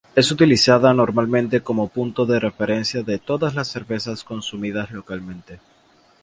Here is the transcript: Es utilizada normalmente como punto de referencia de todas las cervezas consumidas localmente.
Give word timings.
Es 0.15 0.31
utilizada 0.31 0.95
normalmente 0.95 1.61
como 1.61 1.87
punto 1.89 2.25
de 2.25 2.39
referencia 2.39 3.03
de 3.03 3.19
todas 3.19 3.53
las 3.53 3.67
cervezas 3.67 4.23
consumidas 4.23 4.89
localmente. 4.89 5.59